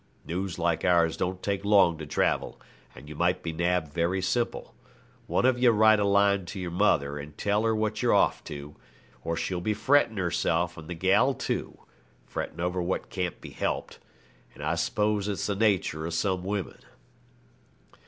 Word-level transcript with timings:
News 0.25 0.57
like 0.57 0.83
ours 0.83 1.15
don't 1.15 1.43
take 1.43 1.63
long 1.63 1.99
to 1.99 2.07
travel, 2.07 2.59
and 2.95 3.07
you 3.07 3.13
might 3.15 3.43
be 3.43 3.53
nabbed 3.53 3.93
very 3.93 4.19
simple. 4.19 4.73
One 5.27 5.45
of 5.45 5.59
ye 5.59 5.67
write 5.67 5.99
a 5.99 6.05
line 6.05 6.45
to 6.45 6.59
your 6.59 6.71
mother 6.71 7.19
and 7.19 7.37
tell 7.37 7.61
her 7.65 7.75
where 7.75 7.91
you're 7.95 8.11
off 8.11 8.43
to, 8.45 8.75
or 9.23 9.37
she'll 9.37 9.61
be 9.61 9.75
frettin' 9.75 10.17
herself 10.17 10.75
and 10.75 10.87
the 10.87 10.95
gal 10.95 11.35
too 11.35 11.81
frettin' 12.25 12.59
over 12.59 12.81
what 12.81 13.11
can't 13.11 13.39
be 13.41 13.51
helped. 13.51 13.99
But 14.53 14.63
I 14.63 14.73
suppose 14.73 15.27
it's 15.27 15.45
the 15.45 15.55
natur' 15.55 16.07
o' 16.07 16.09
some 16.09 16.43
women.' 16.43 16.79